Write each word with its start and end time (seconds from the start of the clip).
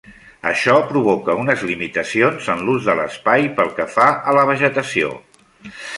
Això 0.51 0.73
provoca 0.91 1.35
unes 1.41 1.65
limitacions 1.73 2.49
en 2.55 2.65
l'ús 2.69 2.89
de 2.89 2.95
l'espai 3.01 3.45
pel 3.61 3.73
que 3.81 3.87
fa 3.97 4.11
a 4.33 4.37
la 4.39 4.51
vegetació. 4.53 5.13